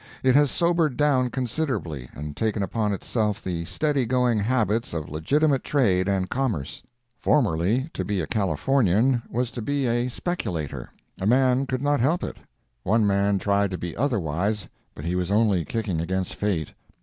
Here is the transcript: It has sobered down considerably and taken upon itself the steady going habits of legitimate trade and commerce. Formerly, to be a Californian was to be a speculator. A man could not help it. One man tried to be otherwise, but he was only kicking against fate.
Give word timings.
It 0.23 0.33
has 0.33 0.49
sobered 0.49 0.97
down 0.97 1.29
considerably 1.29 2.09
and 2.15 2.35
taken 2.35 2.63
upon 2.63 2.91
itself 2.91 3.43
the 3.43 3.65
steady 3.65 4.07
going 4.07 4.39
habits 4.39 4.95
of 4.95 5.09
legitimate 5.11 5.63
trade 5.63 6.07
and 6.07 6.27
commerce. 6.27 6.81
Formerly, 7.15 7.91
to 7.93 8.03
be 8.03 8.19
a 8.19 8.25
Californian 8.25 9.21
was 9.29 9.51
to 9.51 9.61
be 9.61 9.85
a 9.85 10.07
speculator. 10.09 10.89
A 11.19 11.27
man 11.27 11.67
could 11.67 11.83
not 11.83 11.99
help 11.99 12.23
it. 12.23 12.37
One 12.81 13.05
man 13.05 13.37
tried 13.37 13.69
to 13.69 13.77
be 13.77 13.95
otherwise, 13.95 14.67
but 14.95 15.05
he 15.05 15.13
was 15.13 15.29
only 15.29 15.63
kicking 15.65 16.01
against 16.01 16.33
fate. 16.33 16.73